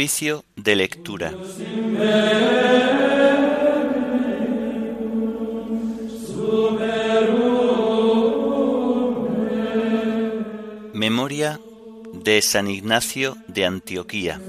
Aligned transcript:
Oficio 0.00 0.46
de 0.56 0.76
lectura. 0.76 1.30
Memoria 10.94 11.60
de 12.14 12.40
San 12.40 12.68
Ignacio 12.68 13.36
de 13.46 13.66
Antioquía. 13.66 14.40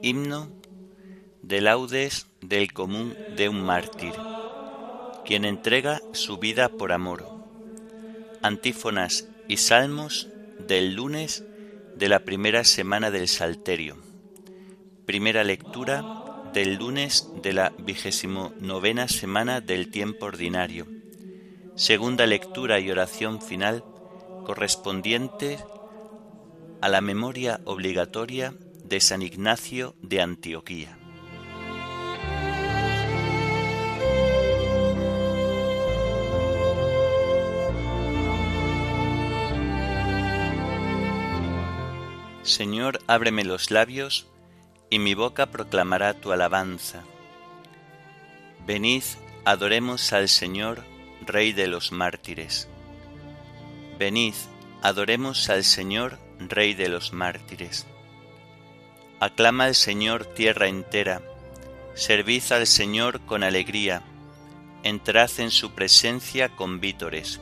Himno 0.00 0.48
de 1.42 1.60
laudes 1.60 2.28
del 2.40 2.72
común 2.72 3.16
de 3.36 3.48
un 3.48 3.64
mártir, 3.64 4.14
quien 5.24 5.44
entrega 5.44 6.00
su 6.12 6.38
vida 6.38 6.68
por 6.68 6.92
amor. 6.92 7.26
Antífonas 8.42 9.26
y 9.48 9.56
salmos 9.56 10.28
del 10.58 10.94
lunes 10.94 11.44
de 11.96 12.08
la 12.08 12.20
primera 12.20 12.64
semana 12.64 13.10
del 13.10 13.28
Salterio. 13.28 13.96
Primera 15.06 15.44
lectura 15.44 16.04
del 16.52 16.74
lunes 16.76 17.28
de 17.42 17.52
la 17.52 17.72
vigésimo 17.78 18.52
novena 18.60 19.08
semana 19.08 19.60
del 19.60 19.90
tiempo 19.90 20.26
ordinario. 20.26 20.86
Segunda 21.76 22.26
lectura 22.26 22.80
y 22.80 22.90
oración 22.90 23.40
final 23.40 23.84
correspondiente 24.44 25.58
a 26.80 26.88
la 26.88 27.00
memoria 27.00 27.60
obligatoria 27.64 28.54
de 28.84 29.00
San 29.00 29.22
Ignacio 29.22 29.94
de 30.02 30.20
Antioquía. 30.20 31.01
Señor, 42.42 42.98
ábreme 43.06 43.44
los 43.44 43.70
labios, 43.70 44.26
y 44.90 44.98
mi 44.98 45.14
boca 45.14 45.46
proclamará 45.46 46.14
tu 46.14 46.32
alabanza. 46.32 47.04
Venid, 48.66 49.04
adoremos 49.44 50.12
al 50.12 50.28
Señor, 50.28 50.84
Rey 51.24 51.52
de 51.52 51.68
los 51.68 51.92
mártires. 51.92 52.68
Venid, 53.98 54.34
adoremos 54.82 55.48
al 55.50 55.62
Señor, 55.62 56.18
Rey 56.40 56.74
de 56.74 56.88
los 56.88 57.12
mártires. 57.12 57.86
Aclama 59.20 59.64
al 59.64 59.76
Señor 59.76 60.26
tierra 60.26 60.66
entera, 60.66 61.22
servid 61.94 62.42
al 62.50 62.66
Señor 62.66 63.20
con 63.20 63.44
alegría, 63.44 64.02
entrad 64.82 65.30
en 65.38 65.52
su 65.52 65.74
presencia 65.74 66.48
con 66.48 66.80
vítores. 66.80 67.40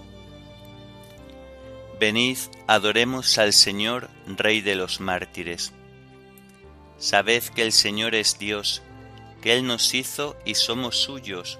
Venid, 1.99 2.39
adoremos 2.67 3.39
al 3.39 3.53
Señor, 3.53 4.09
Rey 4.37 4.61
de 4.61 4.75
los 4.75 5.01
mártires. 5.01 5.73
Sabed 6.99 7.43
que 7.45 7.63
el 7.63 7.73
Señor 7.73 8.15
es 8.15 8.39
Dios, 8.39 8.83
que 9.41 9.55
Él 9.55 9.67
nos 9.67 9.95
hizo 9.95 10.37
y 10.45 10.55
somos 10.55 10.97
suyos, 10.97 11.59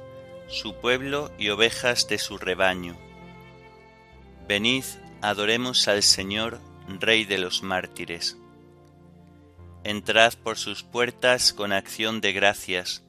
su 0.49 0.75
pueblo 0.75 1.31
y 1.39 1.49
ovejas 1.49 2.09
de 2.09 2.19
su 2.19 2.39
rebaño. 2.39 2.97
Venid, 4.47 4.85
adoremos 5.23 5.89
al 5.89 6.03
Señor, 6.03 6.61
Rey 6.89 7.25
de 7.25 7.39
los 7.39 7.63
mártires. 7.63 8.37
Entrad 9.85 10.35
por 10.35 10.59
sus 10.59 10.83
puertas 10.83 11.53
con 11.53 11.73
acción 11.73 12.21
de 12.21 12.33
gracias, 12.33 13.03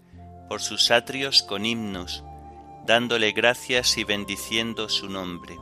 por 0.47 0.61
sus 0.61 0.91
atrios 0.91 1.43
con 1.43 1.65
himnos, 1.65 2.23
dándole 2.85 3.31
gracias 3.31 3.97
y 3.97 4.03
bendiciendo 4.03 4.87
su 4.87 5.09
nombre 5.09 5.57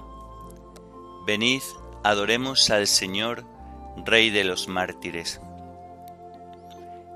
Venid, 1.29 1.61
adoremos 2.03 2.71
al 2.71 2.87
Señor, 2.87 3.45
Rey 4.05 4.29
de 4.29 4.43
los 4.43 4.67
mártires. 4.67 5.39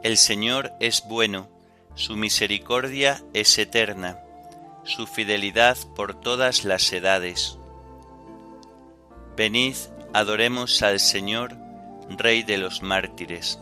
El 0.03 0.17
Señor 0.17 0.73
es 0.79 1.03
bueno, 1.07 1.47
su 1.95 2.15
misericordia 2.15 3.23
es 3.33 3.57
eterna, 3.57 4.19
su 4.83 5.07
fidelidad 5.07 5.77
por 5.95 6.19
todas 6.19 6.65
las 6.65 6.91
edades. 6.91 7.57
Venid, 9.37 9.75
adoremos 10.13 10.81
al 10.81 10.99
Señor, 10.99 11.55
Rey 12.09 12.43
de 12.43 12.57
los 12.57 12.81
mártires. 12.81 13.59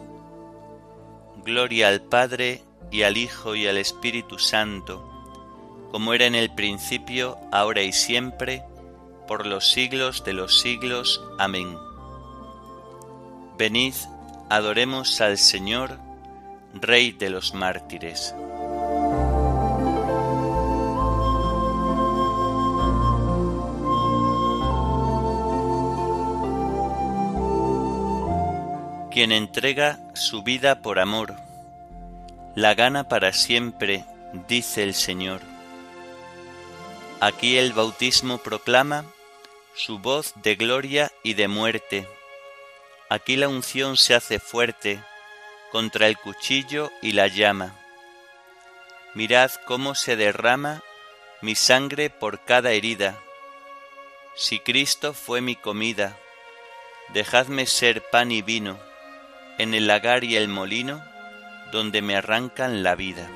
Gloria 1.43 1.89
al 1.89 2.01
Padre 2.01 2.63
y 2.91 3.03
al 3.03 3.17
Hijo 3.17 3.55
y 3.55 3.67
al 3.67 3.77
Espíritu 3.77 4.39
Santo, 4.39 5.07
como 5.91 6.13
era 6.13 6.25
en 6.25 6.35
el 6.35 6.53
principio, 6.53 7.37
ahora 7.51 7.83
y 7.83 7.91
siempre, 7.91 8.63
por 9.27 9.45
los 9.45 9.69
siglos 9.69 10.23
de 10.23 10.33
los 10.33 10.59
siglos. 10.59 11.21
Amén. 11.37 11.77
Venid, 13.61 13.93
adoremos 14.49 15.21
al 15.21 15.37
Señor, 15.37 15.99
Rey 16.73 17.11
de 17.11 17.29
los 17.29 17.53
mártires. 17.53 18.33
Quien 29.11 29.31
entrega 29.31 29.99
su 30.15 30.41
vida 30.41 30.81
por 30.81 30.97
amor, 30.97 31.35
la 32.55 32.73
gana 32.73 33.07
para 33.07 33.31
siempre, 33.31 34.05
dice 34.47 34.81
el 34.81 34.95
Señor. 34.95 35.41
Aquí 37.19 37.57
el 37.57 37.73
bautismo 37.73 38.39
proclama 38.39 39.05
su 39.75 39.99
voz 39.99 40.33
de 40.41 40.55
gloria 40.55 41.11
y 41.21 41.35
de 41.35 41.47
muerte. 41.47 42.07
Aquí 43.11 43.35
la 43.35 43.49
unción 43.49 43.97
se 43.97 44.15
hace 44.15 44.39
fuerte 44.39 45.03
contra 45.69 46.07
el 46.07 46.17
cuchillo 46.17 46.93
y 47.01 47.11
la 47.11 47.27
llama. 47.27 47.75
Mirad 49.15 49.51
cómo 49.65 49.95
se 49.95 50.15
derrama 50.15 50.81
mi 51.41 51.55
sangre 51.55 52.09
por 52.09 52.45
cada 52.45 52.71
herida. 52.71 53.19
Si 54.37 54.61
Cristo 54.61 55.13
fue 55.13 55.41
mi 55.41 55.57
comida, 55.57 56.17
dejadme 57.09 57.65
ser 57.65 58.01
pan 58.01 58.31
y 58.31 58.41
vino 58.41 58.79
en 59.57 59.73
el 59.73 59.87
lagar 59.87 60.23
y 60.23 60.37
el 60.37 60.47
molino 60.47 61.03
donde 61.73 62.01
me 62.01 62.15
arrancan 62.15 62.81
la 62.81 62.95
vida. 62.95 63.29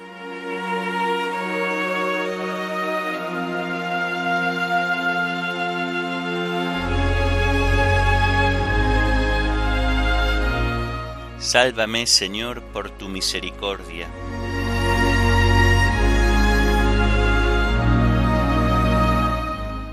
Sálvame, 11.46 12.08
Señor, 12.08 12.64
por 12.74 12.90
tu 12.90 13.08
misericordia. 13.08 14.08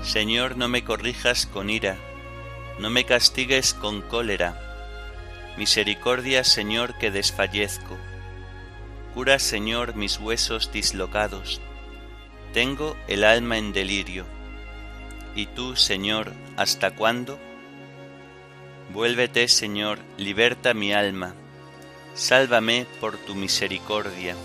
Señor, 0.01 0.57
no 0.57 0.67
me 0.67 0.83
corrijas 0.83 1.45
con 1.45 1.69
ira, 1.69 1.95
no 2.79 2.89
me 2.89 3.05
castigues 3.05 3.75
con 3.75 4.01
cólera. 4.01 4.59
Misericordia, 5.55 6.43
Señor, 6.43 6.97
que 6.97 7.11
desfallezco. 7.11 7.97
Cura, 9.13 9.37
Señor, 9.37 9.95
mis 9.95 10.17
huesos 10.17 10.71
dislocados. 10.71 11.61
Tengo 12.51 12.97
el 13.07 13.23
alma 13.23 13.59
en 13.59 13.73
delirio. 13.73 14.25
¿Y 15.35 15.45
tú, 15.45 15.75
Señor, 15.75 16.33
hasta 16.57 16.95
cuándo? 16.95 17.37
Vuélvete, 18.91 19.47
Señor, 19.47 19.99
liberta 20.17 20.73
mi 20.73 20.93
alma 20.93 21.35
sálvame 22.13 22.85
por 22.99 23.17
tu 23.17 23.35
misericordia. 23.35 24.35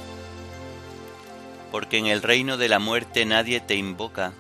Porque 1.71 1.99
en 1.99 2.07
el 2.07 2.23
reino 2.23 2.57
de 2.57 2.69
la 2.69 2.79
muerte 2.79 3.25
nadie 3.25 3.61
te 3.61 3.75
invoca, 3.75 4.33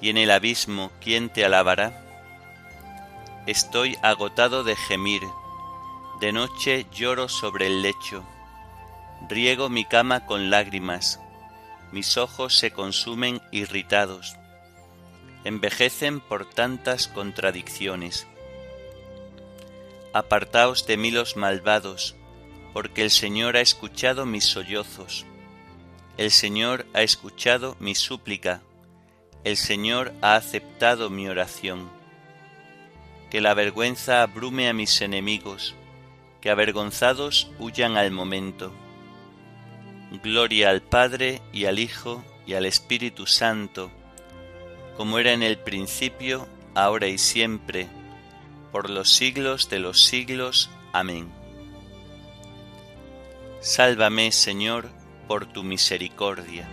y 0.00 0.10
en 0.10 0.16
el 0.16 0.30
abismo 0.30 0.90
¿quién 1.00 1.28
te 1.28 1.44
alabará? 1.44 2.04
Estoy 3.46 3.96
agotado 4.02 4.64
de 4.64 4.76
gemir, 4.76 5.22
de 6.20 6.32
noche 6.32 6.86
lloro 6.92 7.28
sobre 7.28 7.68
el 7.68 7.82
lecho, 7.82 8.24
riego 9.28 9.68
mi 9.68 9.84
cama 9.84 10.26
con 10.26 10.50
lágrimas, 10.50 11.20
mis 11.92 12.16
ojos 12.16 12.58
se 12.58 12.72
consumen 12.72 13.40
irritados, 13.52 14.36
envejecen 15.44 16.20
por 16.20 16.44
tantas 16.44 17.08
contradicciones. 17.08 18.26
Apartaos 20.12 20.86
de 20.86 20.96
mí 20.96 21.10
los 21.10 21.36
malvados, 21.36 22.16
porque 22.72 23.02
el 23.02 23.10
Señor 23.10 23.56
ha 23.56 23.60
escuchado 23.60 24.26
mis 24.26 24.44
sollozos, 24.44 25.26
el 26.16 26.30
Señor 26.30 26.86
ha 26.94 27.02
escuchado 27.02 27.76
mi 27.78 27.94
súplica, 27.94 28.60
el 29.44 29.56
Señor 29.56 30.12
ha 30.20 30.34
aceptado 30.34 31.10
mi 31.10 31.28
oración. 31.28 31.88
Que 33.30 33.40
la 33.40 33.54
vergüenza 33.54 34.22
abrume 34.22 34.68
a 34.68 34.72
mis 34.72 35.00
enemigos, 35.00 35.74
que 36.40 36.50
avergonzados 36.50 37.50
huyan 37.58 37.96
al 37.96 38.10
momento. 38.10 38.72
Gloria 40.22 40.70
al 40.70 40.82
Padre 40.82 41.40
y 41.52 41.66
al 41.66 41.78
Hijo 41.78 42.24
y 42.46 42.54
al 42.54 42.66
Espíritu 42.66 43.26
Santo, 43.26 43.90
como 44.96 45.18
era 45.18 45.32
en 45.32 45.42
el 45.42 45.58
principio, 45.58 46.48
ahora 46.74 47.06
y 47.06 47.18
siempre, 47.18 47.86
por 48.72 48.90
los 48.90 49.12
siglos 49.12 49.68
de 49.68 49.78
los 49.78 50.02
siglos. 50.02 50.70
Amén. 50.92 51.37
Sálvame, 53.60 54.30
Señor, 54.30 54.88
por 55.26 55.46
tu 55.46 55.64
misericordia. 55.64 56.68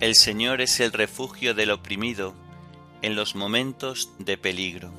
El 0.00 0.14
Señor 0.14 0.60
es 0.62 0.80
el 0.80 0.92
refugio 0.92 1.54
del 1.54 1.70
oprimido 1.70 2.34
en 3.02 3.14
los 3.14 3.34
momentos 3.34 4.12
de 4.18 4.38
peligro. 4.38 4.90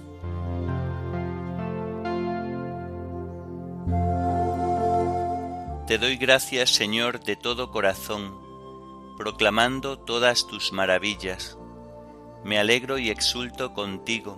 Te 5.88 5.98
doy 5.98 6.18
gracias, 6.18 6.72
Señor, 6.72 7.24
de 7.24 7.36
todo 7.36 7.72
corazón, 7.72 8.45
proclamando 9.18 9.98
todas 9.98 10.46
tus 10.48 10.74
maravillas. 10.74 11.58
Me 12.44 12.60
alegro 12.60 12.98
y 12.98 13.10
exulto 13.10 13.74
contigo, 13.74 14.38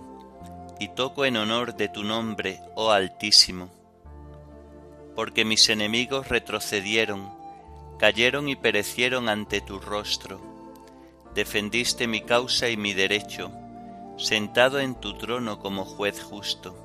y 0.78 0.88
toco 0.88 1.24
en 1.24 1.36
honor 1.36 1.76
de 1.76 1.88
tu 1.88 2.04
nombre, 2.04 2.60
oh 2.74 2.90
Altísimo. 2.90 3.70
Porque 5.16 5.44
mis 5.44 5.68
enemigos 5.68 6.28
retrocedieron, 6.28 7.28
cayeron 7.98 8.48
y 8.48 8.54
perecieron 8.54 9.28
ante 9.28 9.60
tu 9.60 9.80
rostro. 9.80 10.40
Defendiste 11.34 12.06
mi 12.06 12.20
causa 12.20 12.68
y 12.68 12.76
mi 12.76 12.94
derecho, 12.94 13.50
sentado 14.16 14.78
en 14.78 14.94
tu 14.94 15.18
trono 15.18 15.58
como 15.58 15.84
juez 15.84 16.22
justo. 16.22 16.76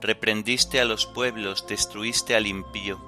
Reprendiste 0.00 0.80
a 0.80 0.84
los 0.84 1.06
pueblos, 1.06 1.66
destruiste 1.66 2.36
al 2.36 2.46
impío 2.46 3.00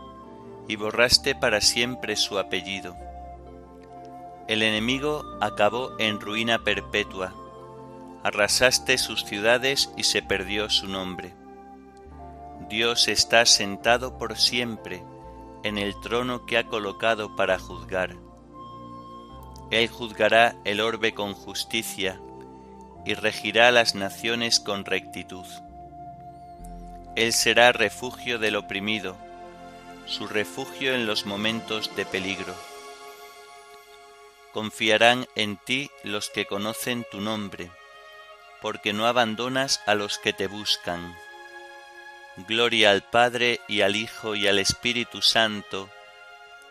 y 0.66 0.74
borraste 0.74 1.36
para 1.36 1.60
siempre 1.60 2.16
su 2.16 2.38
apellido. 2.38 2.96
El 4.50 4.62
enemigo 4.62 5.24
acabó 5.40 5.92
en 6.00 6.18
ruina 6.18 6.64
perpetua, 6.64 7.32
arrasaste 8.24 8.98
sus 8.98 9.24
ciudades 9.24 9.92
y 9.96 10.02
se 10.02 10.22
perdió 10.22 10.68
su 10.68 10.88
nombre. 10.88 11.32
Dios 12.68 13.06
está 13.06 13.46
sentado 13.46 14.18
por 14.18 14.36
siempre 14.36 15.04
en 15.62 15.78
el 15.78 15.94
trono 16.00 16.46
que 16.46 16.58
ha 16.58 16.64
colocado 16.64 17.36
para 17.36 17.60
juzgar. 17.60 18.16
Él 19.70 19.86
juzgará 19.86 20.56
el 20.64 20.80
orbe 20.80 21.14
con 21.14 21.34
justicia 21.34 22.20
y 23.06 23.14
regirá 23.14 23.70
las 23.70 23.94
naciones 23.94 24.58
con 24.58 24.84
rectitud. 24.84 25.46
Él 27.14 27.32
será 27.32 27.70
refugio 27.70 28.40
del 28.40 28.56
oprimido 28.56 29.16
su 30.06 30.26
refugio 30.26 30.92
en 30.96 31.06
los 31.06 31.24
momentos 31.24 31.94
de 31.94 32.04
peligro. 32.04 32.69
Confiarán 34.52 35.26
en 35.36 35.56
ti 35.56 35.90
los 36.02 36.28
que 36.30 36.46
conocen 36.46 37.06
tu 37.10 37.20
nombre, 37.20 37.70
porque 38.60 38.92
no 38.92 39.06
abandonas 39.06 39.80
a 39.86 39.94
los 39.94 40.18
que 40.18 40.32
te 40.32 40.48
buscan. 40.48 41.16
Gloria 42.48 42.90
al 42.90 43.02
Padre 43.02 43.60
y 43.68 43.82
al 43.82 43.96
Hijo 43.96 44.34
y 44.34 44.48
al 44.48 44.58
Espíritu 44.58 45.22
Santo, 45.22 45.88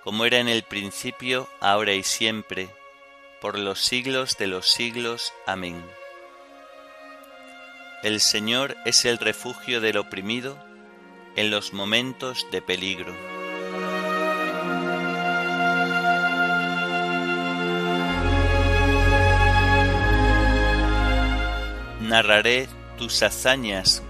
como 0.03 0.25
era 0.25 0.39
en 0.39 0.47
el 0.47 0.63
principio, 0.63 1.49
ahora 1.59 1.93
y 1.93 2.03
siempre, 2.03 2.69
por 3.41 3.57
los 3.57 3.79
siglos 3.79 4.37
de 4.37 4.47
los 4.47 4.69
siglos. 4.69 5.33
Amén. 5.45 5.83
El 8.03 8.21
Señor 8.21 8.75
es 8.85 9.05
el 9.05 9.17
refugio 9.17 9.81
del 9.81 9.97
oprimido, 9.97 10.57
en 11.35 11.51
los 11.51 11.73
momentos 11.73 12.45
de 12.51 12.61
peligro. 12.61 13.38
Narraré 22.09 22.67
tus 22.97 23.23
hazañas 23.23 24.03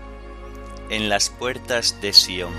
en 0.89 1.09
las 1.09 1.29
puertas 1.29 2.01
de 2.01 2.13
Sión. 2.13 2.53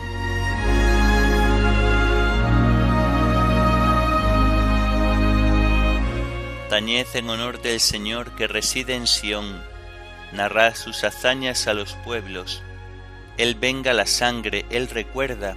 Tañed 6.68 7.06
en 7.14 7.30
honor 7.30 7.60
del 7.60 7.80
Señor 7.80 8.36
que 8.36 8.46
reside 8.46 8.94
en 8.94 9.08
Sión, 9.08 9.60
narrad 10.32 10.76
sus 10.76 11.02
hazañas 11.02 11.66
a 11.66 11.74
los 11.74 11.94
pueblos, 12.04 12.62
él 13.40 13.54
venga 13.54 13.94
la 13.94 14.04
sangre, 14.04 14.66
Él 14.68 14.86
recuerda, 14.86 15.56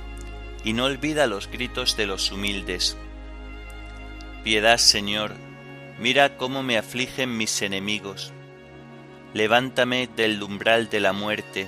y 0.64 0.72
no 0.72 0.86
olvida 0.86 1.28
los 1.28 1.52
gritos 1.52 1.98
de 1.98 2.08
los 2.08 2.32
humildes. 2.32 2.96
Piedad, 4.46 4.78
Señor, 4.78 5.34
mira 6.00 6.38
cómo 6.38 6.64
me 6.64 6.78
afligen 6.78 7.36
mis 7.36 7.62
enemigos. 7.62 8.32
Levántame 9.34 10.08
del 10.08 10.42
umbral 10.42 10.90
de 10.90 11.00
la 11.00 11.14
muerte, 11.14 11.68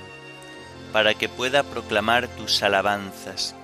para 0.92 1.14
que 1.14 1.28
pueda 1.28 1.62
proclamar 1.62 2.28
tus 2.28 2.62
alabanzas 2.62 3.54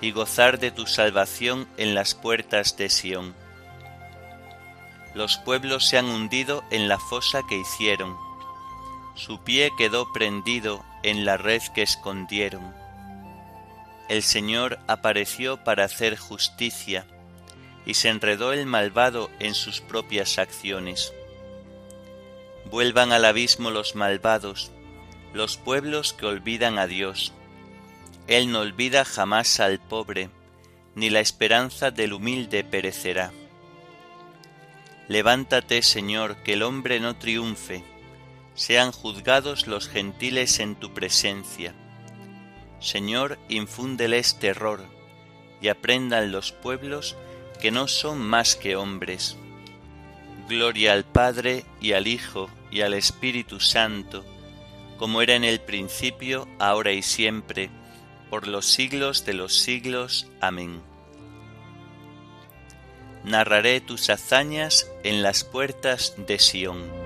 y 0.00 0.10
gozar 0.10 0.58
de 0.58 0.70
tu 0.70 0.86
salvación 0.86 1.66
en 1.76 1.94
las 1.94 2.14
puertas 2.14 2.76
de 2.76 2.90
Sión. 2.90 3.34
Los 5.14 5.38
pueblos 5.38 5.86
se 5.86 5.96
han 5.96 6.06
hundido 6.06 6.64
en 6.70 6.88
la 6.88 6.98
fosa 6.98 7.42
que 7.48 7.56
hicieron, 7.56 8.16
su 9.14 9.38
pie 9.38 9.70
quedó 9.78 10.12
prendido 10.12 10.84
en 11.04 11.24
la 11.24 11.36
red 11.36 11.62
que 11.72 11.82
escondieron. 11.82 12.74
El 14.08 14.24
Señor 14.24 14.80
apareció 14.88 15.62
para 15.62 15.84
hacer 15.84 16.16
justicia, 16.16 17.06
y 17.86 17.94
se 17.94 18.08
enredó 18.08 18.52
el 18.52 18.66
malvado 18.66 19.30
en 19.38 19.54
sus 19.54 19.80
propias 19.80 20.38
acciones. 20.38 21.12
Vuelvan 22.70 23.12
al 23.12 23.24
abismo 23.24 23.70
los 23.70 23.94
malvados, 23.94 24.72
los 25.32 25.56
pueblos 25.56 26.12
que 26.12 26.26
olvidan 26.26 26.78
a 26.78 26.86
Dios. 26.86 27.32
Él 28.26 28.50
no 28.50 28.60
olvida 28.60 29.04
jamás 29.04 29.60
al 29.60 29.78
pobre, 29.80 30.30
ni 30.94 31.10
la 31.10 31.20
esperanza 31.20 31.90
del 31.90 32.12
humilde 32.12 32.64
perecerá. 32.64 33.32
Levántate, 35.08 35.82
Señor, 35.82 36.36
que 36.42 36.54
el 36.54 36.62
hombre 36.62 37.00
no 37.00 37.16
triunfe, 37.16 37.84
sean 38.54 38.92
juzgados 38.92 39.66
los 39.66 39.88
gentiles 39.88 40.60
en 40.60 40.76
tu 40.76 40.94
presencia. 40.94 41.74
Señor, 42.80 43.38
infúndeles 43.48 44.38
terror, 44.38 44.80
y 45.60 45.68
aprendan 45.68 46.32
los 46.32 46.52
pueblos 46.52 47.16
que 47.60 47.70
no 47.70 47.88
son 47.88 48.20
más 48.20 48.56
que 48.56 48.76
hombres. 48.76 49.36
Gloria 50.48 50.92
al 50.92 51.04
Padre 51.04 51.64
y 51.80 51.92
al 51.92 52.06
Hijo 52.06 52.50
y 52.70 52.82
al 52.82 52.94
Espíritu 52.94 53.60
Santo, 53.60 54.24
como 54.98 55.22
era 55.22 55.34
en 55.34 55.44
el 55.44 55.60
principio, 55.60 56.48
ahora 56.58 56.92
y 56.92 57.02
siempre, 57.02 57.70
por 58.30 58.46
los 58.46 58.66
siglos 58.66 59.24
de 59.24 59.34
los 59.34 59.54
siglos. 59.54 60.26
Amén. 60.40 60.82
Narraré 63.24 63.80
tus 63.80 64.10
hazañas 64.10 64.90
en 65.02 65.22
las 65.22 65.44
puertas 65.44 66.14
de 66.26 66.38
Sión. 66.38 67.03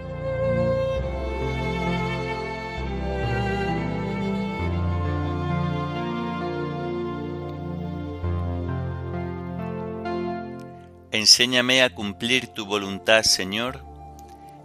Enséñame 11.19 11.83
a 11.83 11.91
cumplir 11.91 12.47
tu 12.47 12.65
voluntad, 12.65 13.25
Señor, 13.25 13.81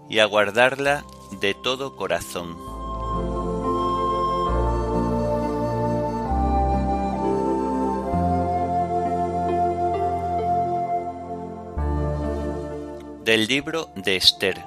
y 0.07 0.19
a 0.19 0.25
guardarla 0.25 1.03
de 1.41 1.55
todo 1.55 1.95
corazón. 1.95 2.55
Del 13.25 13.47
libro 13.47 13.89
de 13.95 14.15
Esther. 14.15 14.63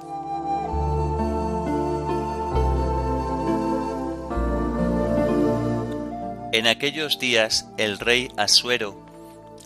En 6.52 6.66
aquellos 6.66 7.20
días 7.20 7.68
el 7.76 8.00
rey 8.00 8.32
Asuero 8.36 9.06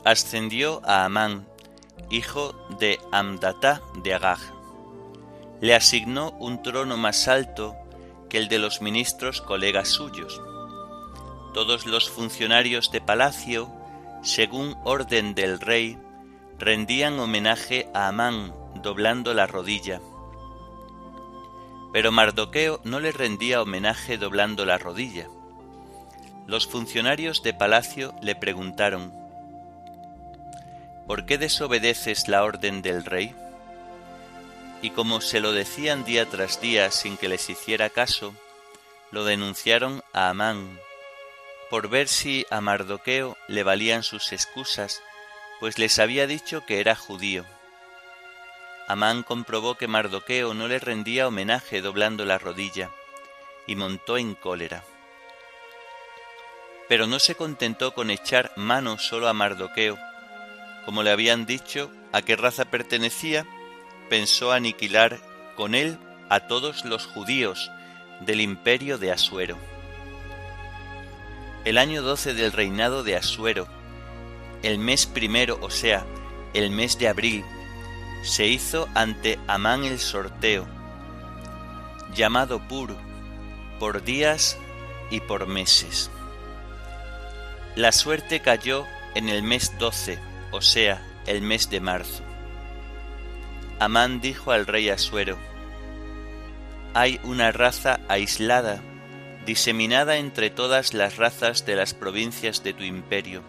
ascendió 0.04 0.82
a 0.84 1.06
Amán, 1.06 1.46
hijo 2.10 2.54
de 2.78 3.00
Amdatá 3.12 3.82
de 3.94 4.14
Agag. 4.14 4.40
Le 5.60 5.74
asignó 5.74 6.32
un 6.32 6.62
trono 6.62 6.96
más 6.96 7.28
alto 7.28 7.76
que 8.28 8.38
el 8.38 8.48
de 8.48 8.58
los 8.58 8.82
ministros 8.82 9.40
colegas 9.40 9.88
suyos. 9.88 10.40
Todos 11.54 11.86
los 11.86 12.10
funcionarios 12.10 12.90
de 12.90 13.00
palacio, 13.00 13.70
según 14.22 14.76
orden 14.84 15.34
del 15.34 15.60
rey, 15.60 15.98
rendían 16.58 17.18
homenaje 17.18 17.88
a 17.94 18.08
Amán 18.08 18.54
doblando 18.82 19.34
la 19.34 19.46
rodilla. 19.46 20.00
Pero 21.92 22.12
Mardoqueo 22.12 22.80
no 22.84 23.00
le 23.00 23.12
rendía 23.12 23.62
homenaje 23.62 24.16
doblando 24.18 24.64
la 24.64 24.78
rodilla. 24.78 25.28
Los 26.46 26.66
funcionarios 26.66 27.42
de 27.42 27.54
palacio 27.54 28.14
le 28.22 28.34
preguntaron, 28.36 29.12
¿por 31.10 31.26
qué 31.26 31.38
desobedeces 31.38 32.28
la 32.28 32.44
orden 32.44 32.82
del 32.82 33.04
rey? 33.04 33.34
Y 34.80 34.90
como 34.90 35.20
se 35.20 35.40
lo 35.40 35.50
decían 35.50 36.04
día 36.04 36.24
tras 36.26 36.60
día 36.60 36.92
sin 36.92 37.16
que 37.16 37.28
les 37.28 37.50
hiciera 37.50 37.90
caso, 37.90 38.32
lo 39.10 39.24
denunciaron 39.24 40.04
a 40.12 40.28
Amán, 40.28 40.78
por 41.68 41.88
ver 41.88 42.06
si 42.06 42.46
a 42.48 42.60
Mardoqueo 42.60 43.36
le 43.48 43.64
valían 43.64 44.04
sus 44.04 44.30
excusas, 44.30 45.02
pues 45.58 45.80
les 45.80 45.98
había 45.98 46.28
dicho 46.28 46.64
que 46.64 46.78
era 46.78 46.94
judío. 46.94 47.44
Amán 48.86 49.24
comprobó 49.24 49.74
que 49.74 49.88
Mardoqueo 49.88 50.54
no 50.54 50.68
le 50.68 50.78
rendía 50.78 51.26
homenaje 51.26 51.82
doblando 51.82 52.24
la 52.24 52.38
rodilla, 52.38 52.88
y 53.66 53.74
montó 53.74 54.16
en 54.16 54.36
cólera. 54.36 54.84
Pero 56.88 57.08
no 57.08 57.18
se 57.18 57.34
contentó 57.34 57.94
con 57.94 58.10
echar 58.10 58.52
mano 58.54 58.96
solo 58.96 59.26
a 59.26 59.32
Mardoqueo, 59.32 59.98
como 60.84 61.02
le 61.02 61.10
habían 61.10 61.46
dicho 61.46 61.90
a 62.12 62.22
qué 62.22 62.36
raza 62.36 62.64
pertenecía, 62.64 63.46
pensó 64.08 64.52
aniquilar 64.52 65.18
con 65.56 65.74
él 65.74 65.98
a 66.28 66.40
todos 66.40 66.84
los 66.84 67.06
judíos 67.06 67.70
del 68.20 68.40
imperio 68.40 68.98
de 68.98 69.12
Asuero. 69.12 69.56
El 71.64 71.78
año 71.78 72.02
doce 72.02 72.34
del 72.34 72.52
reinado 72.52 73.02
de 73.02 73.16
Asuero, 73.16 73.66
el 74.62 74.78
mes 74.78 75.06
primero, 75.06 75.58
o 75.60 75.70
sea, 75.70 76.04
el 76.54 76.70
mes 76.70 76.98
de 76.98 77.08
abril, 77.08 77.44
se 78.22 78.46
hizo 78.46 78.88
ante 78.94 79.38
Amán 79.46 79.84
el 79.84 79.98
sorteo, 79.98 80.66
llamado 82.14 82.60
Pur, 82.68 82.96
por 83.78 84.02
días 84.02 84.58
y 85.10 85.20
por 85.20 85.46
meses. 85.46 86.10
La 87.76 87.92
suerte 87.92 88.40
cayó 88.40 88.86
en 89.14 89.28
el 89.28 89.42
mes 89.42 89.78
doce, 89.78 90.18
o 90.50 90.60
sea, 90.60 91.02
el 91.26 91.42
mes 91.42 91.70
de 91.70 91.80
marzo. 91.80 92.22
Amán 93.78 94.20
dijo 94.20 94.52
al 94.52 94.66
rey 94.66 94.88
Asuero, 94.90 95.38
hay 96.92 97.20
una 97.22 97.52
raza 97.52 98.00
aislada, 98.08 98.82
diseminada 99.46 100.16
entre 100.16 100.50
todas 100.50 100.92
las 100.92 101.16
razas 101.16 101.64
de 101.64 101.76
las 101.76 101.94
provincias 101.94 102.64
de 102.64 102.72
tu 102.72 102.82
imperio. 102.82 103.42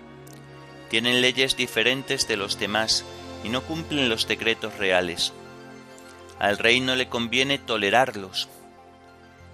Tienen 0.90 1.22
leyes 1.22 1.58
diferentes 1.58 2.28
de 2.28 2.38
los 2.38 2.60
demás 2.60 3.04
y 3.44 3.50
no 3.50 3.62
cumplen 3.62 4.10
los 4.10 4.28
decretos 4.28 4.78
reales. 4.78 5.34
Al 6.40 6.58
rey 6.58 6.80
no 6.80 6.96
le 6.96 7.10
conviene 7.10 7.58
tolerarlos. 7.58 8.48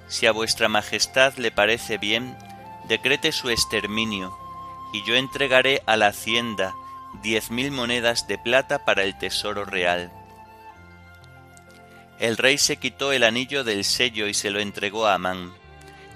Si 0.10 0.26
a 0.26 0.32
vuestra 0.32 0.68
majestad 0.68 1.36
le 1.38 1.52
parece 1.52 1.98
bien, 1.98 2.38
decrete 2.88 3.32
su 3.32 3.50
exterminio, 3.50 4.38
y 4.94 5.06
yo 5.06 5.16
entregaré 5.16 5.82
a 5.86 5.98
la 5.98 6.08
hacienda 6.08 6.76
diez 7.22 7.52
mil 7.52 7.72
monedas 7.72 8.28
de 8.28 8.38
plata 8.38 8.86
para 8.86 9.04
el 9.04 9.18
tesoro 9.18 9.66
real. 9.66 10.12
El 12.20 12.38
rey 12.38 12.58
se 12.58 12.78
quitó 12.78 13.12
el 13.12 13.24
anillo 13.24 13.64
del 13.64 13.84
sello 13.84 14.28
y 14.28 14.34
se 14.34 14.50
lo 14.50 14.60
entregó 14.60 15.06
a 15.06 15.14
Amán, 15.14 15.54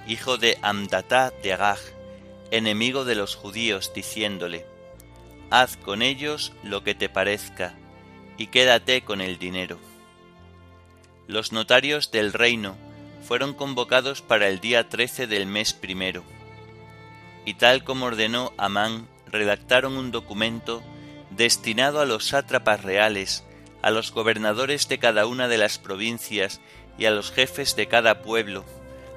hijo 0.08 0.38
de 0.38 0.58
Amdatá 0.62 1.32
de 1.44 1.54
Agag, 1.54 1.80
enemigo 2.50 3.06
de 3.06 3.16
los 3.16 3.36
judíos, 3.36 3.94
diciéndole, 3.94 4.66
Haz 5.50 5.78
con 5.78 6.02
ellos 6.02 6.54
lo 6.64 6.84
que 6.84 6.96
te 6.96 7.10
parezca, 7.10 7.74
y 8.38 8.48
quédate 8.48 9.04
con 9.04 9.22
el 9.22 9.38
dinero. 9.38 9.80
Los 11.28 11.52
notarios 11.52 12.10
del 12.12 12.34
reino 12.34 12.76
fueron 13.28 13.54
convocados 13.54 14.22
para 14.22 14.48
el 14.48 14.60
día 14.60 14.90
trece 14.90 15.28
del 15.28 15.46
mes 15.46 15.74
primero, 15.74 16.24
y 17.46 17.54
tal 17.56 17.84
como 17.84 18.08
ordenó 18.08 18.54
Amán, 18.58 19.08
redactaron 19.32 19.98
un 19.98 20.12
documento 20.12 20.84
destinado 21.30 22.02
a 22.02 22.06
los 22.06 22.26
sátrapas 22.26 22.84
reales, 22.84 23.44
a 23.82 23.92
los 23.92 24.12
gobernadores 24.12 24.88
de 24.88 25.00
cada 25.00 25.26
una 25.26 25.48
de 25.48 25.58
las 25.58 25.78
provincias 25.78 26.62
y 26.98 27.06
a 27.06 27.12
los 27.12 27.32
jefes 27.32 27.76
de 27.76 27.88
cada 27.88 28.22
pueblo, 28.22 28.66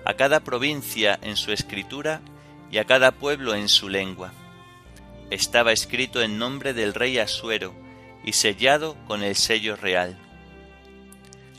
a 0.04 0.14
cada 0.14 0.40
provincia 0.40 1.18
en 1.22 1.36
su 1.36 1.52
escritura 1.52 2.20
y 2.70 2.78
a 2.78 2.84
cada 2.84 3.12
pueblo 3.12 3.54
en 3.54 3.68
su 3.68 3.88
lengua. 3.88 4.32
Estaba 5.30 5.72
escrito 5.72 6.22
en 6.22 6.38
nombre 6.38 6.74
del 6.74 6.94
rey 6.94 7.18
Asuero 7.18 7.74
y 8.24 8.32
sellado 8.32 8.96
con 9.06 9.22
el 9.22 9.36
sello 9.36 9.76
real. 9.76 10.18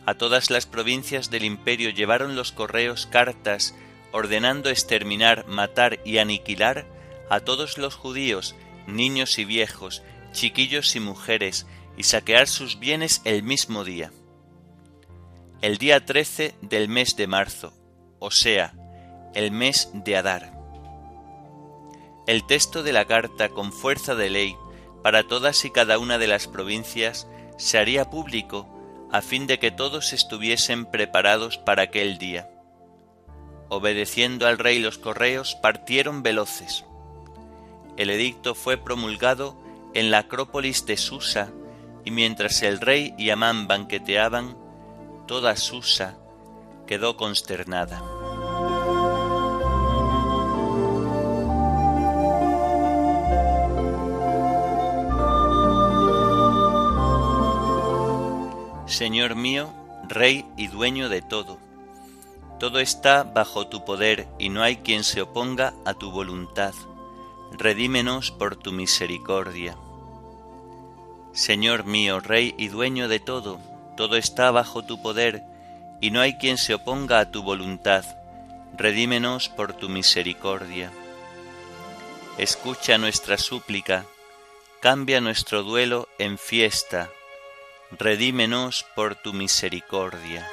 A 0.06 0.14
todas 0.14 0.50
las 0.50 0.66
provincias 0.66 1.30
del 1.30 1.44
imperio 1.44 1.90
llevaron 1.90 2.36
los 2.36 2.52
correos 2.52 3.08
cartas 3.08 3.76
ordenando 4.12 4.70
exterminar, 4.70 5.46
matar 5.48 6.00
y 6.06 6.20
aniquilar 6.20 6.86
a 7.30 7.40
todos 7.40 7.78
los 7.78 7.96
judíos, 7.96 8.56
niños 8.88 9.38
y 9.40 9.46
viejos, 9.46 10.04
chiquillos 10.32 10.96
y 10.96 11.00
mujeres, 11.00 11.66
y 11.98 12.04
saquear 12.04 12.48
sus 12.48 12.80
bienes 12.80 13.22
el 13.24 13.44
mismo 13.44 13.84
día. 13.84 14.12
El 15.62 15.78
día 15.78 16.06
trece 16.06 16.56
del 16.62 16.90
mes 16.90 17.16
de 17.16 17.28
marzo, 17.28 17.74
o 18.20 18.32
sea, 18.32 18.74
el 19.34 19.52
mes 19.52 19.90
de 19.94 20.18
Adar. 20.18 20.54
El 22.28 22.46
texto 22.46 22.84
de 22.84 22.94
la 22.94 23.06
carta 23.06 23.50
con 23.50 23.72
fuerza 23.72 24.16
de 24.16 24.30
ley 24.30 24.56
para 25.04 25.28
todas 25.28 25.64
y 25.66 25.72
cada 25.72 26.00
una 26.00 26.18
de 26.18 26.28
las 26.28 26.48
provincias 26.48 27.28
se 27.58 27.78
haría 27.78 28.10
público 28.10 28.68
a 29.12 29.22
fin 29.22 29.48
de 29.48 29.60
que 29.60 29.72
todos 29.72 30.14
estuviesen 30.14 30.86
preparados 30.86 31.58
para 31.58 31.84
aquel 31.84 32.18
día. 32.18 32.50
Obedeciendo 33.70 34.48
al 34.48 34.58
rey 34.58 34.80
los 34.80 34.98
correos, 34.98 35.56
partieron 35.62 36.24
veloces. 36.24 36.86
El 37.98 38.10
edicto 38.10 38.56
fue 38.56 38.78
promulgado 38.78 39.56
en 39.94 40.12
la 40.12 40.20
Acrópolis 40.20 40.86
de 40.86 40.98
Susa, 40.98 41.52
y 42.04 42.12
mientras 42.12 42.62
el 42.62 42.80
rey 42.80 43.14
y 43.18 43.30
Amán 43.30 43.68
banqueteaban, 43.68 44.58
toda 45.28 45.56
Susa 45.56 46.18
quedó 46.86 47.18
consternada. 47.18 48.04
Señor 58.88 59.36
mío, 59.36 59.74
Rey 60.08 60.46
y 60.56 60.68
dueño 60.68 61.10
de 61.10 61.22
todo, 61.22 61.58
todo 62.60 62.80
está 62.80 63.24
bajo 63.24 63.68
tu 63.68 63.84
poder 63.84 64.28
y 64.38 64.50
no 64.50 64.62
hay 64.62 64.78
quien 64.78 65.04
se 65.04 65.22
oponga 65.22 65.74
a 65.84 65.96
tu 65.96 66.12
voluntad. 66.12 66.74
Redímenos 67.58 68.32
por 68.32 68.58
tu 68.58 68.74
misericordia. 68.74 69.78
Señor 71.32 71.86
mío, 71.86 72.20
Rey 72.20 72.54
y 72.58 72.68
dueño 72.68 73.08
de 73.08 73.22
todo, 73.22 73.60
todo 73.96 74.18
está 74.18 74.52
bajo 74.52 74.84
tu 74.84 75.02
poder, 75.02 75.42
y 76.02 76.12
no 76.12 76.20
hay 76.20 76.38
quien 76.38 76.58
se 76.58 76.74
oponga 76.74 77.20
a 77.20 77.32
tu 77.32 77.44
voluntad. 77.44 78.04
Redímenos 78.78 79.48
por 79.48 79.72
tu 79.72 79.88
misericordia. 79.88 80.92
Escucha 82.38 82.98
nuestra 82.98 83.38
súplica, 83.38 84.06
cambia 84.82 85.22
nuestro 85.22 85.64
duelo 85.64 86.10
en 86.18 86.38
fiesta, 86.38 87.10
redímenos 87.98 88.86
por 88.96 89.16
tu 89.16 89.32
misericordia. 89.32 90.46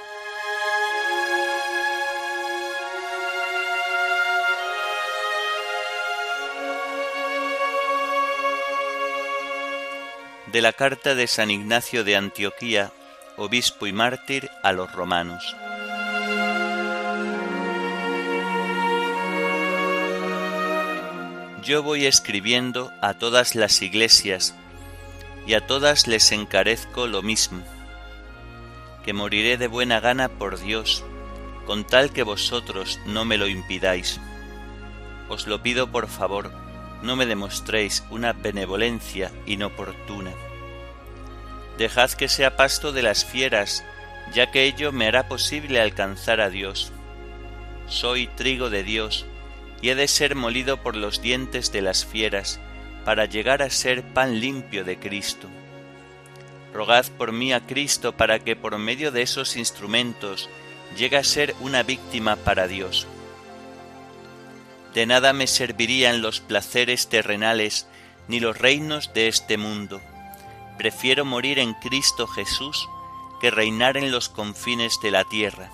De 10.52 10.60
la 10.60 10.74
carta 10.74 11.14
de 11.14 11.26
San 11.26 11.50
Ignacio 11.50 12.04
de 12.04 12.14
Antioquía, 12.14 12.92
obispo 13.38 13.86
y 13.86 13.92
mártir 13.94 14.50
a 14.62 14.72
los 14.72 14.92
romanos. 14.92 15.56
Yo 21.64 21.82
voy 21.82 22.04
escribiendo 22.04 22.92
a 23.00 23.14
todas 23.14 23.54
las 23.54 23.80
iglesias 23.80 24.54
y 25.46 25.54
a 25.54 25.66
todas 25.66 26.06
les 26.06 26.30
encarezco 26.32 27.06
lo 27.06 27.22
mismo, 27.22 27.62
que 29.06 29.14
moriré 29.14 29.56
de 29.56 29.68
buena 29.68 30.00
gana 30.00 30.28
por 30.28 30.60
Dios, 30.60 31.02
con 31.64 31.86
tal 31.86 32.12
que 32.12 32.24
vosotros 32.24 33.00
no 33.06 33.24
me 33.24 33.38
lo 33.38 33.46
impidáis. 33.46 34.20
Os 35.30 35.46
lo 35.46 35.62
pido 35.62 35.90
por 35.90 36.08
favor 36.08 36.61
no 37.02 37.16
me 37.16 37.26
demostréis 37.26 38.04
una 38.10 38.32
benevolencia 38.32 39.30
inoportuna. 39.46 40.32
Dejad 41.78 42.10
que 42.12 42.28
sea 42.28 42.56
pasto 42.56 42.92
de 42.92 43.02
las 43.02 43.24
fieras, 43.24 43.84
ya 44.32 44.50
que 44.50 44.64
ello 44.64 44.92
me 44.92 45.06
hará 45.06 45.28
posible 45.28 45.80
alcanzar 45.80 46.40
a 46.40 46.48
Dios. 46.50 46.92
Soy 47.86 48.28
trigo 48.28 48.70
de 48.70 48.84
Dios, 48.84 49.26
y 49.80 49.90
he 49.90 49.94
de 49.94 50.06
ser 50.06 50.36
molido 50.36 50.82
por 50.82 50.96
los 50.96 51.20
dientes 51.20 51.72
de 51.72 51.82
las 51.82 52.04
fieras, 52.04 52.60
para 53.04 53.24
llegar 53.26 53.62
a 53.62 53.70
ser 53.70 54.02
pan 54.02 54.40
limpio 54.40 54.84
de 54.84 54.98
Cristo. 54.98 55.48
Rogad 56.72 57.06
por 57.18 57.32
mí 57.32 57.52
a 57.52 57.66
Cristo 57.66 58.12
para 58.12 58.38
que 58.38 58.56
por 58.56 58.78
medio 58.78 59.10
de 59.10 59.22
esos 59.22 59.56
instrumentos 59.56 60.48
llegue 60.96 61.16
a 61.16 61.24
ser 61.24 61.54
una 61.60 61.82
víctima 61.82 62.36
para 62.36 62.66
Dios 62.66 63.06
de 64.94 65.06
nada 65.06 65.32
me 65.32 65.46
servirían 65.46 66.22
los 66.22 66.40
placeres 66.40 67.08
terrenales 67.08 67.86
ni 68.28 68.40
los 68.40 68.58
reinos 68.58 69.12
de 69.14 69.28
este 69.28 69.56
mundo, 69.56 70.00
prefiero 70.78 71.24
morir 71.24 71.58
en 71.58 71.74
Cristo 71.74 72.26
Jesús 72.26 72.88
que 73.40 73.50
reinar 73.50 73.96
en 73.96 74.10
los 74.10 74.28
confines 74.28 74.98
de 75.02 75.10
la 75.10 75.24
tierra. 75.24 75.70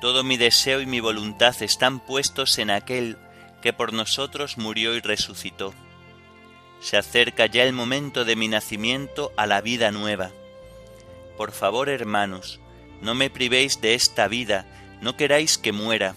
Todo 0.00 0.22
mi 0.22 0.36
deseo 0.36 0.80
y 0.80 0.86
mi 0.86 1.00
voluntad 1.00 1.54
están 1.62 2.00
puestos 2.00 2.58
en 2.58 2.70
aquel 2.70 3.16
que 3.62 3.72
por 3.72 3.92
nosotros 3.92 4.58
murió 4.58 4.94
y 4.94 5.00
resucitó. 5.00 5.72
Se 6.80 6.98
acerca 6.98 7.46
ya 7.46 7.62
el 7.62 7.72
momento 7.72 8.24
de 8.24 8.36
mi 8.36 8.46
nacimiento 8.46 9.32
a 9.36 9.46
la 9.46 9.62
vida 9.62 9.90
nueva. 9.90 10.30
Por 11.36 11.52
favor, 11.52 11.88
hermanos, 11.88 12.60
no 13.00 13.14
me 13.14 13.30
privéis 13.30 13.80
de 13.80 13.94
esta 13.94 14.28
vida, 14.28 14.66
no 15.00 15.16
queráis 15.16 15.56
que 15.56 15.72
muera. 15.72 16.14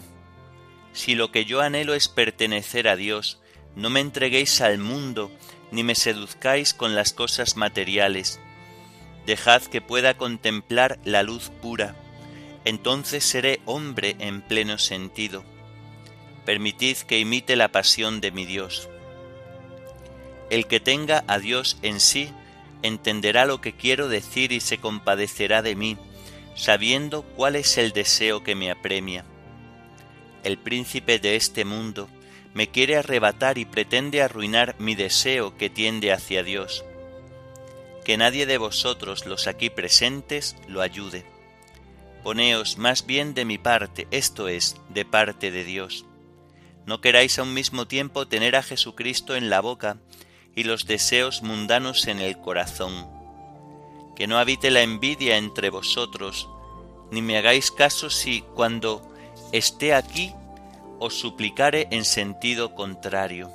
Si 0.92 1.14
lo 1.14 1.30
que 1.30 1.44
yo 1.44 1.60
anhelo 1.60 1.94
es 1.94 2.08
pertenecer 2.08 2.88
a 2.88 2.96
Dios, 2.96 3.38
no 3.76 3.90
me 3.90 4.00
entreguéis 4.00 4.60
al 4.60 4.78
mundo, 4.78 5.30
ni 5.70 5.82
me 5.82 5.94
seduzcáis 5.94 6.74
con 6.74 6.94
las 6.94 7.12
cosas 7.12 7.56
materiales. 7.56 8.40
Dejad 9.26 9.62
que 9.62 9.80
pueda 9.80 10.16
contemplar 10.16 10.98
la 11.04 11.22
luz 11.22 11.50
pura, 11.62 11.94
entonces 12.64 13.24
seré 13.24 13.60
hombre 13.66 14.16
en 14.18 14.42
pleno 14.42 14.78
sentido. 14.78 15.44
Permitid 16.44 16.96
que 16.98 17.18
imite 17.18 17.56
la 17.56 17.70
pasión 17.70 18.20
de 18.20 18.30
mi 18.30 18.46
Dios. 18.46 18.88
El 20.50 20.66
que 20.66 20.80
tenga 20.80 21.24
a 21.26 21.38
Dios 21.38 21.76
en 21.82 22.00
sí, 22.00 22.30
entenderá 22.82 23.44
lo 23.44 23.60
que 23.60 23.74
quiero 23.74 24.08
decir 24.08 24.52
y 24.52 24.60
se 24.60 24.78
compadecerá 24.78 25.62
de 25.62 25.76
mí, 25.76 25.98
sabiendo 26.54 27.22
cuál 27.22 27.56
es 27.56 27.76
el 27.76 27.92
deseo 27.92 28.42
que 28.42 28.54
me 28.54 28.70
apremia. 28.70 29.24
El 30.44 30.58
príncipe 30.58 31.18
de 31.18 31.36
este 31.36 31.64
mundo, 31.64 32.08
me 32.54 32.68
quiere 32.68 32.96
arrebatar 32.96 33.58
y 33.58 33.64
pretende 33.64 34.22
arruinar 34.22 34.74
mi 34.78 34.94
deseo 34.94 35.56
que 35.56 35.70
tiende 35.70 36.12
hacia 36.12 36.42
Dios. 36.42 36.84
Que 38.04 38.16
nadie 38.16 38.46
de 38.46 38.58
vosotros, 38.58 39.26
los 39.26 39.46
aquí 39.46 39.70
presentes, 39.70 40.56
lo 40.66 40.80
ayude. 40.80 41.24
Poneos 42.22 42.78
más 42.78 43.06
bien 43.06 43.34
de 43.34 43.44
mi 43.44 43.58
parte, 43.58 44.08
esto 44.10 44.48
es, 44.48 44.76
de 44.88 45.04
parte 45.04 45.50
de 45.50 45.64
Dios. 45.64 46.04
No 46.86 47.00
queráis 47.00 47.38
a 47.38 47.42
un 47.42 47.54
mismo 47.54 47.86
tiempo 47.86 48.26
tener 48.26 48.56
a 48.56 48.62
Jesucristo 48.62 49.36
en 49.36 49.50
la 49.50 49.60
boca 49.60 49.98
y 50.56 50.64
los 50.64 50.86
deseos 50.86 51.42
mundanos 51.42 52.06
en 52.06 52.18
el 52.18 52.38
corazón. 52.40 53.08
Que 54.16 54.26
no 54.26 54.38
habite 54.38 54.70
la 54.70 54.82
envidia 54.82 55.36
entre 55.36 55.70
vosotros, 55.70 56.48
ni 57.10 57.22
me 57.22 57.38
hagáis 57.38 57.70
caso 57.70 58.10
si 58.10 58.40
cuando 58.40 59.07
esté 59.52 59.94
aquí 59.94 60.34
os 60.98 61.14
suplicare 61.14 61.88
en 61.90 62.04
sentido 62.04 62.74
contrario. 62.74 63.50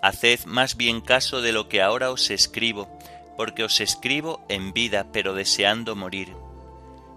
Haced 0.00 0.44
más 0.46 0.76
bien 0.76 1.00
caso 1.00 1.42
de 1.42 1.52
lo 1.52 1.68
que 1.68 1.82
ahora 1.82 2.10
os 2.10 2.30
escribo, 2.30 2.88
porque 3.36 3.64
os 3.64 3.80
escribo 3.80 4.40
en 4.48 4.72
vida, 4.72 5.06
pero 5.12 5.34
deseando 5.34 5.96
morir. 5.96 6.34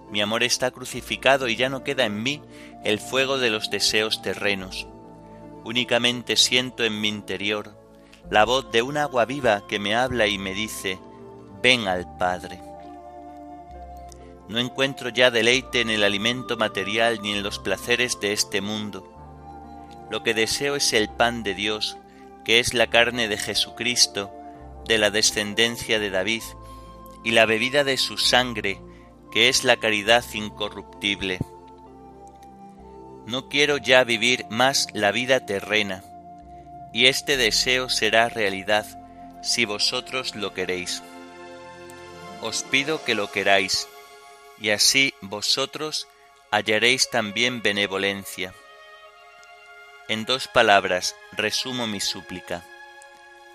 Mi 0.09 0.21
amor 0.21 0.43
está 0.43 0.71
crucificado 0.71 1.47
y 1.47 1.55
ya 1.55 1.69
no 1.69 1.83
queda 1.83 2.05
en 2.05 2.21
mí 2.21 2.41
el 2.83 2.99
fuego 2.99 3.37
de 3.37 3.49
los 3.49 3.69
deseos 3.69 4.21
terrenos. 4.21 4.87
Únicamente 5.63 6.35
siento 6.35 6.83
en 6.83 6.99
mi 6.99 7.07
interior 7.07 7.77
la 8.29 8.45
voz 8.45 8.71
de 8.71 8.81
un 8.81 8.97
agua 8.97 9.25
viva 9.25 9.65
que 9.67 9.79
me 9.79 9.95
habla 9.95 10.27
y 10.27 10.37
me 10.37 10.53
dice, 10.53 10.99
ven 11.61 11.87
al 11.87 12.17
Padre. 12.17 12.70
No 14.51 14.59
encuentro 14.59 15.09
ya 15.09 15.31
deleite 15.31 15.81
en 15.81 15.89
el 15.89 16.03
alimento 16.03 16.57
material 16.57 17.19
ni 17.23 17.31
en 17.31 17.41
los 17.41 17.57
placeres 17.57 18.19
de 18.19 18.33
este 18.33 18.61
mundo 18.61 19.11
lo 20.11 20.23
que 20.23 20.33
deseo 20.33 20.75
es 20.75 20.91
el 20.91 21.09
pan 21.09 21.41
de 21.41 21.55
Dios, 21.55 21.97
que 22.43 22.59
es 22.59 22.73
la 22.73 22.87
carne 22.87 23.29
de 23.29 23.37
Jesucristo, 23.37 24.29
de 24.85 24.97
la 24.97 25.09
descendencia 25.09 25.99
de 25.99 26.09
David, 26.09 26.43
y 27.23 27.31
la 27.31 27.45
bebida 27.45 27.85
de 27.85 27.95
su 27.95 28.17
sangre, 28.17 28.81
que 29.31 29.47
es 29.47 29.63
la 29.63 29.77
caridad 29.77 30.25
incorruptible. 30.33 31.39
No 33.25 33.47
quiero 33.47 33.77
ya 33.77 34.03
vivir 34.03 34.45
más 34.49 34.87
la 34.91 35.13
vida 35.13 35.45
terrena, 35.45 36.03
y 36.91 37.05
este 37.05 37.37
deseo 37.37 37.87
será 37.87 38.27
realidad 38.27 38.85
si 39.41 39.63
vosotros 39.63 40.35
lo 40.35 40.53
queréis. 40.53 41.01
Os 42.41 42.63
pido 42.63 43.01
que 43.05 43.15
lo 43.15 43.31
queráis, 43.31 43.87
y 44.61 44.69
así 44.69 45.13
vosotros 45.21 46.07
hallaréis 46.51 47.09
también 47.09 47.61
benevolencia. 47.61 48.53
En 50.07 50.25
dos 50.25 50.47
palabras 50.47 51.15
resumo 51.31 51.87
mi 51.87 51.99
súplica. 51.99 52.63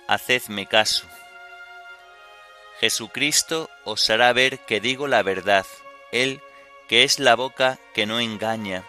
Hacedme 0.08 0.66
caso. 0.66 1.06
Jesucristo 2.80 3.70
os 3.84 4.10
hará 4.10 4.32
ver 4.32 4.58
que 4.60 4.80
digo 4.80 5.06
la 5.06 5.22
verdad, 5.22 5.66
Él 6.12 6.40
que 6.88 7.04
es 7.04 7.18
la 7.18 7.34
boca 7.34 7.78
que 7.94 8.06
no 8.06 8.20
engaña, 8.20 8.84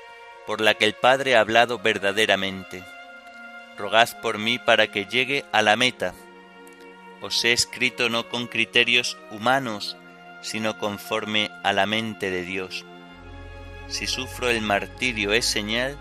por 0.46 0.62
la 0.62 0.74
que 0.74 0.86
el 0.86 0.94
Padre 0.94 1.36
ha 1.36 1.42
hablado 1.42 1.80
verdaderamente. 1.80 2.84
Rogad 3.78 4.22
por 4.22 4.38
mí 4.38 4.60
para 4.60 4.88
que 4.88 5.06
llegue 5.06 5.46
a 5.52 5.62
la 5.62 5.76
meta. 5.76 6.14
Os 7.22 7.44
he 7.44 7.54
escrito 7.54 8.10
no 8.10 8.30
con 8.30 8.48
criterios 8.48 9.18
humanos, 9.32 9.98
sino 10.48 10.78
conforme 10.78 11.52
a 11.62 11.74
la 11.74 11.86
mente 11.86 12.32
de 12.32 12.44
Dios. 12.44 12.86
Si 13.90 14.08
sufro 14.08 14.50
el 14.50 14.62
martirio 14.62 15.34
es 15.34 15.46
señal 15.46 15.98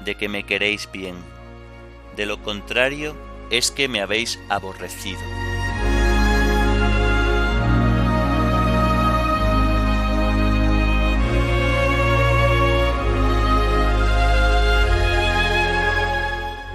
de 0.00 0.16
que 0.16 0.28
me 0.28 0.42
queréis 0.42 0.90
bien. 0.90 1.14
De 2.16 2.26
lo 2.26 2.42
contrario 2.42 3.14
es 3.50 3.70
que 3.70 3.86
me 3.86 4.00
habéis 4.00 4.40
aborrecido. 4.48 5.20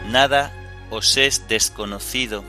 Nada 0.07 0.53
os 0.89 1.17
es 1.17 1.49
desconocido 1.49 2.45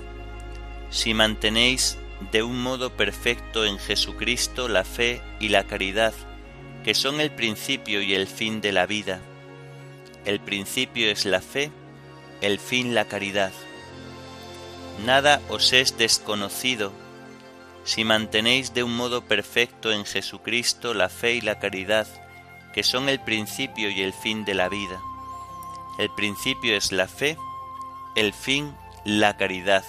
si 0.90 1.12
mantenéis 1.12 1.99
de 2.32 2.42
un 2.42 2.62
modo 2.62 2.96
perfecto 2.96 3.64
en 3.64 3.78
Jesucristo 3.78 4.68
la 4.68 4.84
fe 4.84 5.22
y 5.40 5.48
la 5.48 5.64
caridad, 5.64 6.14
que 6.84 6.94
son 6.94 7.20
el 7.20 7.30
principio 7.30 8.02
y 8.02 8.14
el 8.14 8.26
fin 8.26 8.60
de 8.60 8.72
la 8.72 8.86
vida 8.86 9.20
el 10.24 10.40
principio 10.40 11.10
es 11.10 11.24
la 11.24 11.40
fe, 11.40 11.70
el 12.40 12.58
fin 12.58 12.94
la 12.94 13.06
caridad. 13.06 13.52
Nada 15.04 15.40
os 15.48 15.72
es 15.72 15.96
desconocido 15.96 16.92
si 17.84 18.04
mantenéis 18.04 18.74
de 18.74 18.82
un 18.82 18.94
modo 18.94 19.24
perfecto 19.24 19.90
en 19.90 20.04
Jesucristo 20.04 20.92
la 20.92 21.08
fe 21.08 21.34
y 21.34 21.40
la 21.40 21.58
caridad, 21.58 22.06
que 22.74 22.82
son 22.82 23.08
el 23.08 23.20
principio 23.20 23.90
y 23.90 24.02
el 24.02 24.12
fin 24.12 24.44
de 24.44 24.54
la 24.54 24.68
vida. 24.68 25.00
El 25.98 26.10
principio 26.10 26.76
es 26.76 26.92
la 26.92 27.08
fe, 27.08 27.38
el 28.14 28.34
fin 28.34 28.74
la 29.04 29.36
caridad. 29.36 29.84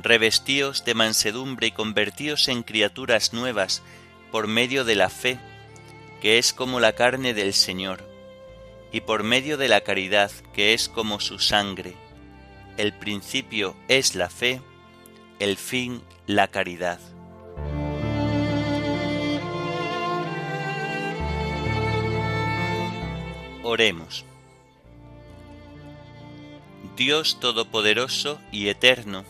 Revestíos 0.00 0.84
de 0.84 0.94
mansedumbre 0.94 1.68
y 1.68 1.72
convertíos 1.72 2.48
en 2.48 2.62
criaturas 2.62 3.32
nuevas 3.32 3.82
por 4.30 4.46
medio 4.46 4.84
de 4.84 4.94
la 4.94 5.10
fe, 5.10 5.38
que 6.20 6.38
es 6.38 6.52
como 6.52 6.80
la 6.80 6.92
carne 6.94 7.34
del 7.34 7.52
Señor, 7.52 8.02
y 8.90 9.02
por 9.02 9.22
medio 9.22 9.58
de 9.58 9.68
la 9.68 9.82
caridad, 9.82 10.30
que 10.54 10.72
es 10.72 10.88
como 10.88 11.20
su 11.20 11.38
sangre. 11.38 11.94
El 12.76 12.92
principio 12.92 13.76
es 13.88 14.14
la 14.14 14.30
fe, 14.30 14.62
el 15.38 15.56
fin 15.56 16.02
la 16.26 16.48
caridad. 16.48 17.00
Oremos. 23.62 24.24
Dios 26.96 27.38
Todopoderoso 27.40 28.40
y 28.50 28.68
Eterno, 28.68 29.24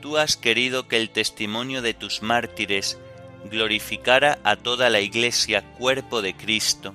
tú 0.00 0.16
has 0.16 0.36
querido 0.36 0.88
que 0.88 0.96
el 0.96 1.10
testimonio 1.10 1.82
de 1.82 1.94
tus 1.94 2.22
mártires 2.22 2.98
glorificara 3.50 4.38
a 4.44 4.56
toda 4.56 4.90
la 4.90 5.00
Iglesia 5.00 5.62
cuerpo 5.74 6.22
de 6.22 6.34
Cristo, 6.34 6.94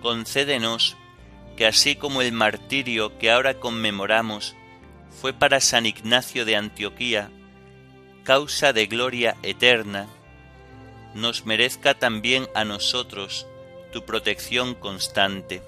concédenos 0.00 0.96
que 1.56 1.66
así 1.66 1.96
como 1.96 2.22
el 2.22 2.32
martirio 2.32 3.18
que 3.18 3.30
ahora 3.30 3.54
conmemoramos 3.54 4.56
fue 5.20 5.32
para 5.32 5.60
San 5.60 5.86
Ignacio 5.86 6.44
de 6.44 6.56
Antioquía, 6.56 7.30
causa 8.24 8.72
de 8.72 8.86
gloria 8.86 9.36
eterna, 9.42 10.08
nos 11.14 11.44
merezca 11.44 11.94
también 11.94 12.48
a 12.54 12.64
nosotros 12.64 13.46
tu 13.92 14.04
protección 14.04 14.74
constante. 14.74 15.62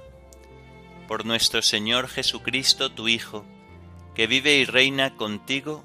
Por 1.07 1.27
nuestro 1.27 1.61
Señor 1.61 2.09
Jesucristo, 2.09 2.91
tu 2.91 3.09
Hijo, 3.09 3.45
que 4.15 4.27
vive 4.27 4.57
y 4.57 4.65
reina 4.65 5.17
contigo 5.17 5.85